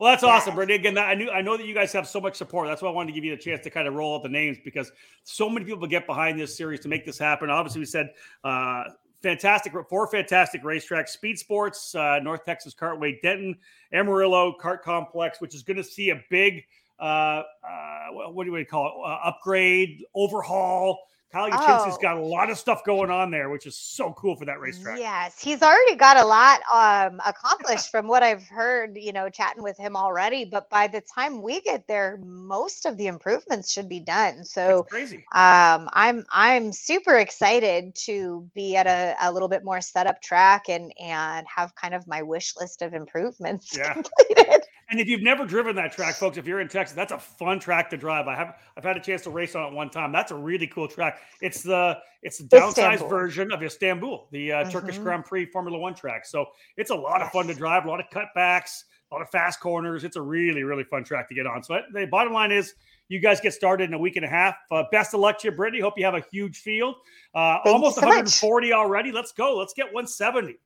[0.00, 0.76] Well, that's awesome, Brittany.
[0.76, 2.66] Again, I knew I know that you guys have so much support.
[2.66, 4.30] That's why I wanted to give you a chance to kind of roll out the
[4.30, 4.90] names because
[5.24, 7.50] so many people get behind this series to make this happen.
[7.50, 8.08] Obviously, we said
[8.42, 8.84] uh,
[9.22, 13.58] fantastic, four fantastic racetracks: Speed Sports, uh, North Texas Kartway, Denton,
[13.92, 16.64] Amarillo Kart Complex, which is going to see a big,
[16.98, 20.98] uh, uh, what do we call it, uh, upgrade, overhaul.
[21.32, 22.02] Kyle Yachinski's oh.
[22.02, 24.98] got a lot of stuff going on there, which is so cool for that racetrack.
[24.98, 29.62] Yes, he's already got a lot um, accomplished from what I've heard, you know, chatting
[29.62, 30.44] with him already.
[30.44, 34.44] But by the time we get there, most of the improvements should be done.
[34.44, 35.18] So crazy.
[35.32, 40.20] Um, I'm I'm super excited to be at a, a little bit more set up
[40.20, 43.92] track and and have kind of my wish list of improvements yeah.
[43.92, 44.64] completed.
[44.90, 47.60] And if you've never driven that track, folks, if you're in Texas, that's a fun
[47.60, 48.26] track to drive.
[48.26, 50.10] I have I've had a chance to race on it one time.
[50.10, 51.20] That's a really cool track.
[51.40, 53.08] It's the it's the downsized Istanbul.
[53.08, 54.70] version of Istanbul, the uh, mm-hmm.
[54.70, 56.26] Turkish Grand Prix Formula One track.
[56.26, 59.30] So it's a lot of fun to drive, a lot of cutbacks, a lot of
[59.30, 60.02] fast corners.
[60.02, 61.62] It's a really really fun track to get on.
[61.62, 62.74] So the bottom line is.
[63.08, 64.54] You guys get started in a week and a half.
[64.70, 65.82] Uh, best of luck to you, Brittany.
[65.82, 66.94] Hope you have a huge field.
[67.34, 68.76] Uh, almost so 140 much.
[68.76, 69.10] already.
[69.10, 69.56] Let's go.
[69.56, 70.56] Let's get 170.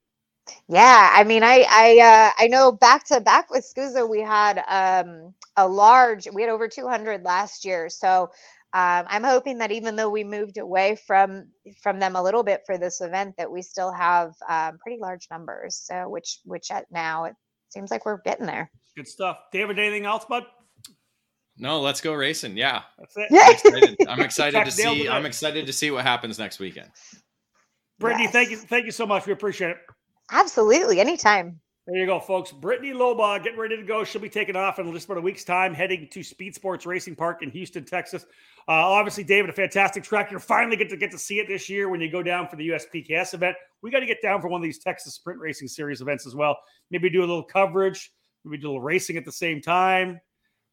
[0.69, 4.63] Yeah, I mean, I I uh, I know back to back with SKUSA, we had
[4.69, 6.29] um, a large.
[6.33, 8.31] We had over 200 last year, so
[8.75, 11.49] um, I'm hoping that even though we moved away from
[11.83, 15.29] from them a little bit for this event, that we still have um, pretty large
[15.31, 15.77] numbers.
[15.77, 17.35] So, which which at now it
[17.69, 18.71] seems like we're getting there.
[18.97, 19.79] Good stuff, David.
[19.79, 20.45] Anything else, bud?
[21.57, 22.57] No, let's go racing.
[22.57, 23.29] Yeah, that's it.
[23.31, 25.09] I'm excited, I'm excited to see.
[25.09, 26.91] I'm excited to see what happens next weekend.
[28.01, 28.33] Brittany, yes.
[28.33, 29.25] thank you, thank you so much.
[29.27, 29.77] We appreciate it.
[30.31, 31.01] Absolutely.
[31.01, 31.61] Anytime.
[31.87, 32.51] There you go, folks.
[32.51, 34.05] Brittany Lobaugh getting ready to go.
[34.05, 37.15] She'll be taking off in just about a week's time, heading to Speed Sports Racing
[37.15, 38.25] Park in Houston, Texas.
[38.67, 40.31] Uh, obviously, David, a fantastic track.
[40.31, 42.57] You're finally get to get to see it this year when you go down for
[42.57, 43.55] the USPKS event.
[43.83, 46.35] We got to get down for one of these Texas Sprint Racing Series events as
[46.35, 46.57] well.
[46.91, 48.11] Maybe do a little coverage.
[48.47, 50.19] Maybe do a little racing at the same time.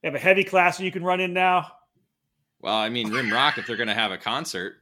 [0.02, 1.68] They have a heavy class you can run in now.
[2.62, 4.76] Well, I mean, Rimrock, if they're going to have a concert,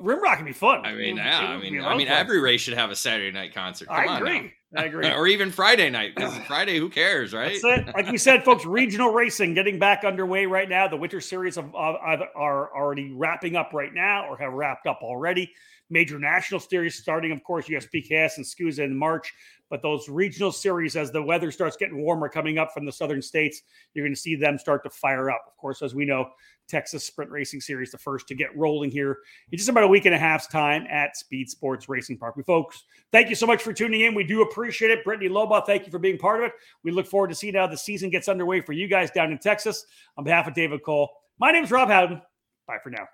[0.00, 0.84] Rimrock can be fun.
[0.84, 3.88] I mean, yeah, I mean, I mean, every race should have a Saturday night concert.
[3.88, 4.52] Come I agree.
[4.76, 5.10] I agree.
[5.10, 7.58] or even Friday night because Friday, who cares, right?
[7.62, 10.86] Like we said, folks, regional racing getting back underway right now.
[10.88, 14.86] The winter series of, of, of, are already wrapping up right now, or have wrapped
[14.86, 15.52] up already.
[15.88, 19.32] Major national series starting, of course, USPKS and SKUSA in March.
[19.70, 23.22] But those regional series, as the weather starts getting warmer coming up from the southern
[23.22, 23.62] states,
[23.94, 25.42] you're going to see them start to fire up.
[25.46, 26.30] Of course, as we know,
[26.68, 29.18] Texas Sprint Racing Series, the first to get rolling here
[29.50, 32.36] in just about a week and a half's time at Speed Sports Racing Park.
[32.36, 34.14] We folks, thank you so much for tuning in.
[34.14, 35.04] We do appreciate it.
[35.04, 36.52] Brittany Lobaugh, thank you for being part of it.
[36.82, 39.38] We look forward to seeing how the season gets underway for you guys down in
[39.38, 39.86] Texas.
[40.16, 41.08] On behalf of David Cole,
[41.38, 42.20] my name is Rob Howden.
[42.66, 43.06] Bye for now.